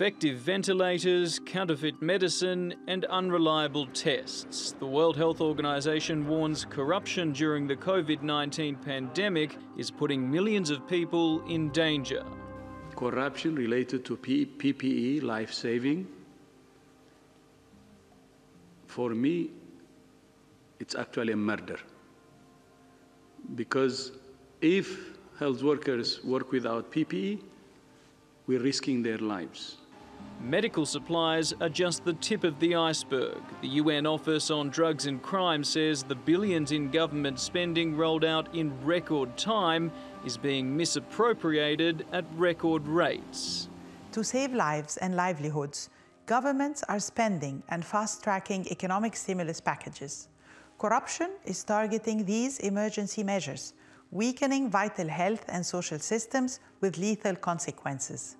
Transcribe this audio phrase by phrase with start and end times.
[0.00, 4.74] defective ventilators, counterfeit medicine, and unreliable tests.
[4.78, 10.88] The World Health Organization warns corruption during the COVID 19 pandemic is putting millions of
[10.88, 12.24] people in danger.
[12.96, 16.08] Corruption related to PPE, life saving,
[18.86, 19.50] for me,
[20.78, 21.78] it's actually a murder.
[23.54, 24.12] Because
[24.62, 27.42] if health workers work without PPE,
[28.46, 29.76] we're risking their lives.
[30.40, 33.42] Medical supplies are just the tip of the iceberg.
[33.60, 38.54] The UN Office on Drugs and Crime says the billions in government spending rolled out
[38.54, 39.92] in record time
[40.24, 43.68] is being misappropriated at record rates.
[44.12, 45.90] To save lives and livelihoods,
[46.24, 50.28] governments are spending and fast tracking economic stimulus packages.
[50.78, 53.74] Corruption is targeting these emergency measures,
[54.10, 58.36] weakening vital health and social systems with lethal consequences.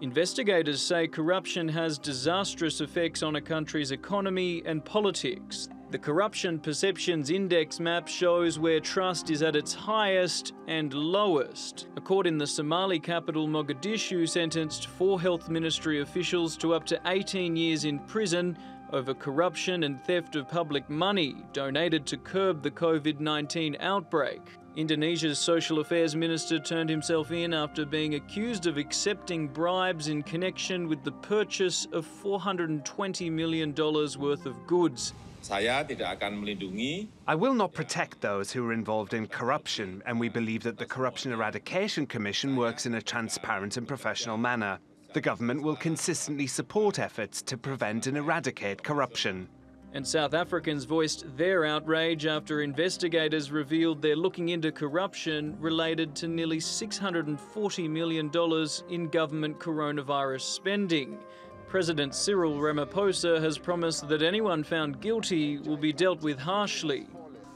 [0.00, 5.68] Investigators say corruption has disastrous effects on a country's economy and politics.
[5.92, 11.86] The Corruption Perceptions Index map shows where trust is at its highest and lowest.
[11.96, 17.00] A court in the Somali capital Mogadishu sentenced four health ministry officials to up to
[17.06, 18.58] 18 years in prison
[18.92, 24.40] over corruption and theft of public money donated to curb the COVID 19 outbreak.
[24.76, 30.88] Indonesia's social affairs minister turned himself in after being accused of accepting bribes in connection
[30.88, 35.14] with the purchase of $420 million worth of goods.
[35.42, 37.06] Saya tidak akan melindungi.
[37.28, 40.86] I will not protect those who are involved in corruption, and we believe that the
[40.86, 44.80] Corruption Eradication Commission works in a transparent and professional manner.
[45.12, 49.46] The government will consistently support efforts to prevent and eradicate corruption.
[49.94, 56.26] And South Africans voiced their outrage after investigators revealed they're looking into corruption related to
[56.26, 58.28] nearly $640 million
[58.90, 61.20] in government coronavirus spending.
[61.68, 67.06] President Cyril Ramaphosa has promised that anyone found guilty will be dealt with harshly.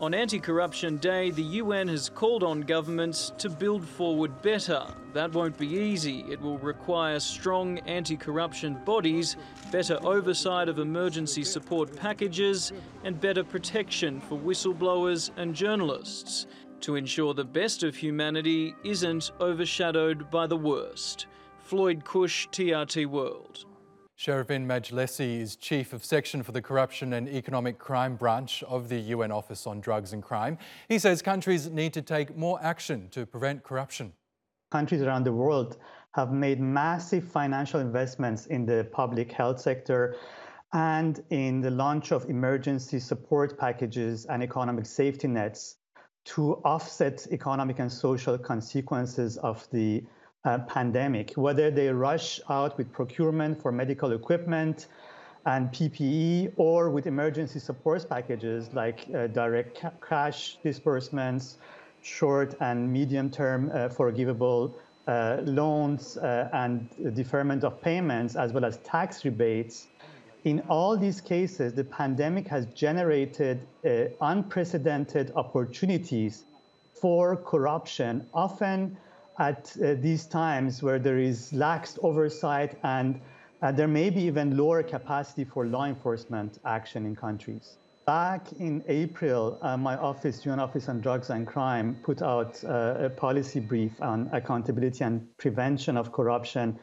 [0.00, 4.86] On Anti Corruption Day, the UN has called on governments to build forward better.
[5.12, 6.24] That won't be easy.
[6.30, 9.36] It will require strong anti corruption bodies,
[9.70, 12.72] better oversight of emergency support packages,
[13.04, 16.46] and better protection for whistleblowers and journalists
[16.80, 21.26] to ensure the best of humanity isn't overshadowed by the worst.
[21.58, 23.66] Floyd Cush, TRT World.
[24.20, 28.98] Shervin Majlessi is Chief of Section for the Corruption and Economic Crime Branch of the
[29.14, 30.58] UN Office on Drugs and Crime.
[30.90, 34.12] He says countries need to take more action to prevent corruption.
[34.70, 35.78] Countries around the world
[36.12, 40.16] have made massive financial investments in the public health sector
[40.74, 45.76] and in the launch of emergency support packages and economic safety nets
[46.26, 50.04] to offset economic and social consequences of the
[50.44, 54.86] uh, pandemic, whether they rush out with procurement for medical equipment
[55.46, 61.58] and PPE or with emergency support packages like uh, direct ca- cash disbursements,
[62.02, 64.74] short and medium term uh, forgivable
[65.06, 69.88] uh, loans uh, and deferment of payments, as well as tax rebates.
[70.44, 73.60] In all these cases, the pandemic has generated
[74.22, 76.44] unprecedented opportunities
[76.94, 78.96] for corruption, often
[79.38, 83.20] at uh, these times where there is lax oversight and
[83.62, 87.76] uh, there may be even lower capacity for law enforcement action in countries.
[88.06, 92.94] Back in April, uh, my office, UN Office on Drugs and Crime, put out uh,
[92.98, 96.78] a policy brief on accountability and prevention of corruption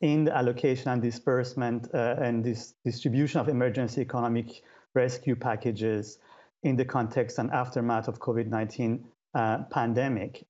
[0.00, 4.62] in the allocation and disbursement uh, and this distribution of emergency economic
[4.94, 6.18] rescue packages
[6.62, 10.44] in the context and aftermath of COVID-19 uh, pandemic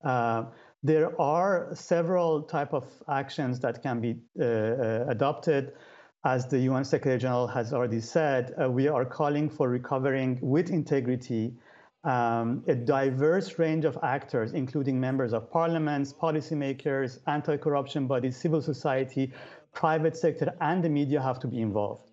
[0.83, 5.73] there are several type of actions that can be uh, uh adopted.
[6.25, 10.71] As the UN Secretary General has already said, uh, we are calling for recovering with
[10.71, 11.53] integrity
[12.05, 19.33] um, a diverse range of actors, including members of parliaments, policymakers, anti-corruption bodies, civil society,
[19.73, 22.11] private sector, and the media have to be involved.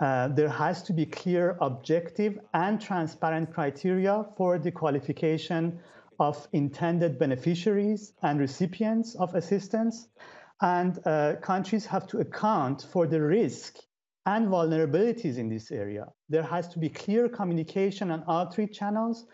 [0.00, 5.78] Uh, there has to be clear, objective, and transparent criteria for the qualification
[6.18, 10.08] of intended beneficiaries and recipients of assistance.
[10.60, 13.76] And uh, countries have to account for the risk
[14.26, 16.06] and vulnerabilities in this area.
[16.28, 19.26] There has to be clear communication and outreach channels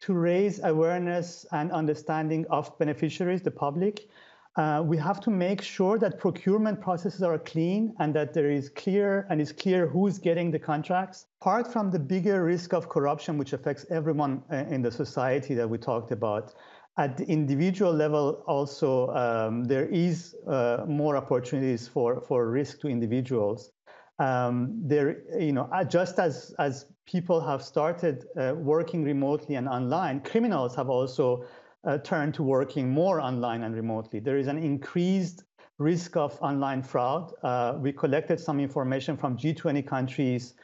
[0.00, 4.08] to raise awareness and understanding of beneficiaries, the public,
[4.56, 8.68] uh, we have to make sure that procurement processes are clean and that there is
[8.68, 11.26] clear and is clear who's getting the contracts.
[11.40, 15.68] Apart from the bigger risk of corruption, which affects everyone uh, in the society that
[15.68, 16.54] we talked about,
[16.98, 22.88] At the individual level, also, um, there is uh, more opportunities for, for risk to
[22.88, 23.72] individuals.
[24.18, 29.68] Um, there, you know, uh, just as, as people have started uh, working remotely and
[29.68, 31.46] online, criminals have also
[31.84, 34.20] uh, turned to working more online and remotely.
[34.20, 35.44] There is an increased
[35.78, 37.32] risk of online fraud.
[37.42, 40.54] Uh, we collected some information from G20 countries,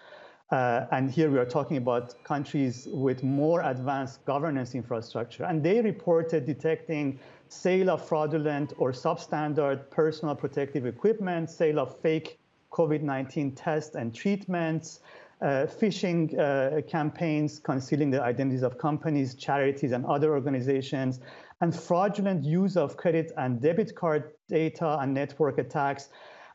[0.51, 5.45] uh, and here we are talking about countries with more advanced governance infrastructure.
[5.45, 7.19] And they reported detecting
[7.49, 12.39] sale of fraudulent or substandard personal protective equipment, sale of fake
[12.71, 15.01] COVID-19 tests and treatments,
[15.43, 21.21] phishing uh, campaigns concealing the identities of companies, charities, and other organizations,
[21.61, 26.09] and fraudulent use of credit and debit card data and network attacks.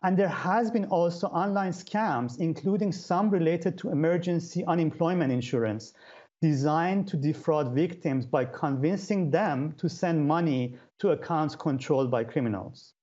[0.03, 5.93] And there has been also online scams, including some related to emergency unemployment insurance,
[6.41, 12.93] designed to defraud victims by convincing them to send money to accounts controlled by criminals.